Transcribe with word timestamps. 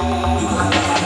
Música 0.00 0.99